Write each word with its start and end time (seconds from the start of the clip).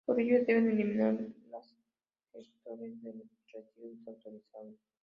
Por 0.07 0.19
ello, 0.19 0.43
deben 0.47 0.69
eliminarlas 0.71 1.67
gestores 2.33 2.99
de 3.03 3.11
residuos 3.53 4.07
autorizados. 4.07 4.79